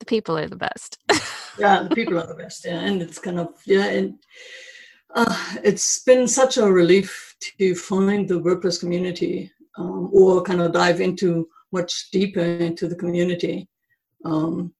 [0.00, 0.98] the people are the best.
[1.58, 4.14] yeah the people are the best yeah and it's kind of yeah and
[5.14, 10.72] uh, it's been such a relief to find the wordpress community um, or kind of
[10.72, 13.68] dive into much deeper into the community.
[14.24, 14.72] Um,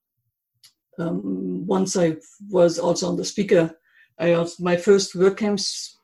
[0.98, 2.16] um, once i
[2.50, 3.74] was also on the speaker
[4.18, 5.94] i also, my first wordcamps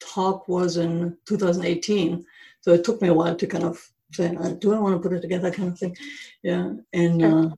[0.00, 2.24] talk was in 2018
[2.62, 3.80] so it took me a while to kind of
[4.12, 5.96] say uh, do i want to put it together kind of thing?
[6.42, 7.50] Yeah and uh,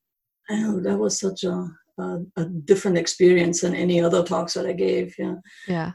[0.50, 1.68] know that was such a,
[1.98, 5.14] a, a different experience than any other talks that I gave.
[5.18, 5.36] Yeah.
[5.68, 5.92] yeah.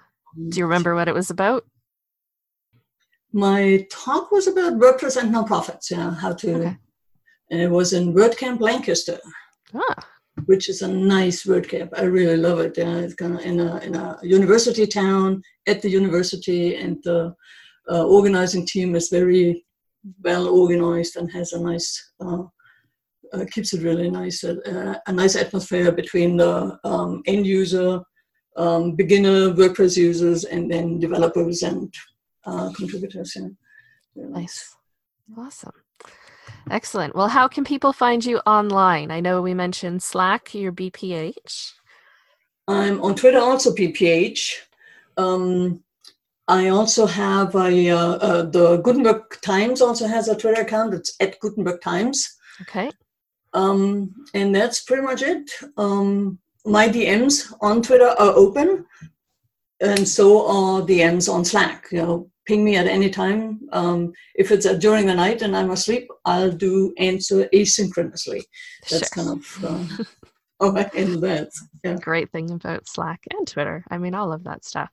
[0.50, 1.66] Do you remember what it was about?
[3.34, 5.92] My talk was about WordPress and nonprofits.
[5.92, 6.78] Yeah, how to, Okay.
[7.52, 9.20] and it was in WordCamp Lancaster,
[9.74, 10.08] Ah,
[10.46, 11.90] which is a nice WordCamp.
[11.98, 12.78] I really love it.
[12.78, 17.34] Yeah, it's kind of in a in a university town at the university, and the
[17.92, 19.66] uh, organizing team is very
[20.24, 22.14] well organized and has a nice.
[22.20, 22.44] Uh,
[23.34, 28.02] uh, keeps it really nice, uh, a nice atmosphere between the um, end user,
[28.56, 31.94] um, beginner WordPress users, and then developers and
[32.46, 33.34] uh, contributors.
[33.36, 33.48] Yeah.
[34.16, 34.76] Really nice.
[35.38, 35.74] Awesome.
[36.70, 37.16] Excellent.
[37.16, 39.12] Well, how can people find you online?
[39.12, 41.74] I know we mentioned Slack, your BPH.
[42.68, 44.54] I'm on Twitter also BPH.
[45.16, 45.84] Um,
[46.50, 50.94] I also have a uh, uh, the Gutenberg Times also has a Twitter account.
[50.94, 52.90] It's at Gutenberg Times, Okay.
[53.54, 55.50] Um, and that's pretty much it.
[55.78, 58.86] Um, my DMs on Twitter are open,
[59.80, 61.88] and so are DMs on Slack.
[61.92, 63.60] You know, ping me at any time.
[63.72, 68.42] Um, if it's uh, during the night and I'm asleep, I'll do answer asynchronously.
[68.90, 69.24] That's sure.
[69.24, 70.04] kind of uh,
[70.62, 71.50] oh, I handle that.
[71.84, 73.84] Yeah, Great thing about Slack and Twitter.
[73.92, 74.90] I mean, all of that stuff.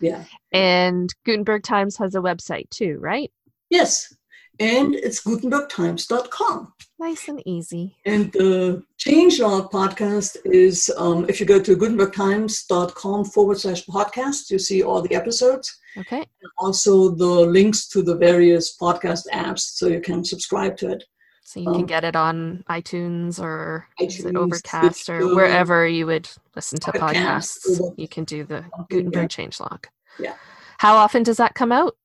[0.00, 0.24] yeah.
[0.52, 3.32] And Gutenberg Times has a website too, right?
[3.70, 4.14] Yes,
[4.60, 6.72] and it's gutenbergtimes.com.
[6.98, 7.96] Nice and easy.
[8.06, 14.58] And the Changelog podcast is um, if you go to gutenbergtimes.com forward slash podcast, you
[14.58, 15.78] see all the episodes.
[15.96, 16.18] Okay.
[16.18, 21.04] And also the links to the various podcast apps so you can subscribe to it.
[21.44, 26.28] So you can Um, get it on iTunes or iTunes, Overcast or wherever you would
[26.54, 27.94] listen to Podcast, podcasts.
[27.96, 28.84] You can do the yeah.
[28.90, 29.84] Gutenberg changelog.
[30.18, 30.34] Yeah.
[30.78, 31.96] How often does that come out?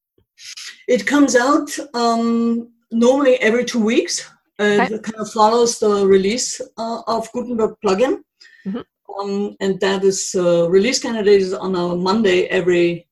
[0.88, 4.30] It comes out um, normally every two weeks.
[4.60, 4.96] Uh, Okay.
[4.96, 8.20] It kind of follows the release uh, of Gutenberg plugin.
[8.66, 8.84] Mhm.
[9.20, 13.08] Um, and that is uh, release candidate is on a Monday every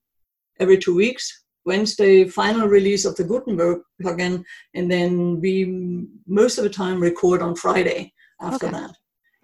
[0.60, 1.24] every two weeks.
[1.64, 4.44] Wednesday, final release of the Gutenberg plugin,
[4.74, 5.54] and then we
[6.26, 8.76] most of the time record on Friday after Okay.
[8.78, 8.92] that,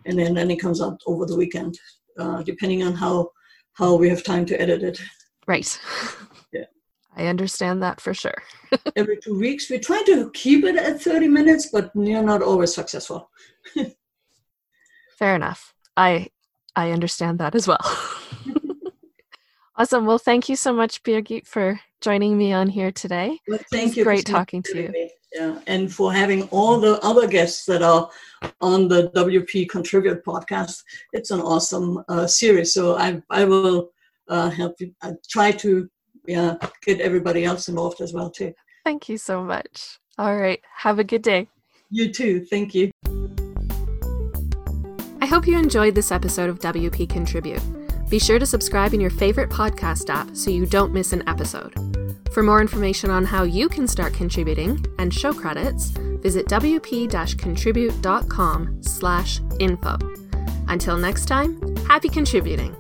[0.07, 1.79] and then then it comes out over the weekend,
[2.19, 3.31] uh, depending on how
[3.75, 4.99] how we have time to edit it.
[5.47, 5.69] Right.
[6.53, 6.65] Yeah.
[7.19, 8.43] I understand that for sure.
[8.97, 9.69] every two weeks.
[9.69, 13.31] We try to keep it at 30 minutes, but you're not always successful.
[15.19, 15.75] Fair enough.
[15.97, 16.29] I
[16.77, 17.81] I understand that as well.
[19.77, 20.07] awesome.
[20.07, 23.41] Well, thank you so much, Birgit, for joining me on here today.
[23.49, 24.05] Was thank you.
[24.05, 24.89] great talking to you.
[24.91, 25.11] me.
[25.35, 28.09] Yeah, and for having all the other guests that are
[28.61, 30.83] on the WP Contribute podcast.
[31.13, 32.73] It's an awesome uh, series.
[32.73, 33.91] So I, I will
[34.29, 34.95] uh, help you.
[35.03, 35.91] I try to
[36.29, 36.55] yeah,
[36.85, 38.53] get everybody else involved as well too.
[38.85, 39.99] Thank you so much.
[40.19, 40.61] All right.
[40.77, 41.49] Have a good day.
[41.91, 42.45] You too.
[42.45, 42.91] Thank you.
[45.21, 47.63] I hope you enjoyed this episode of WP Contribute.
[48.09, 51.75] Be sure to subscribe in your favorite podcast app so you don't miss an episode.
[52.33, 59.41] For more information on how you can start contributing and show credits, visit wp-contribute.com slash
[59.59, 59.99] info.
[60.69, 62.77] Until next time, happy contributing!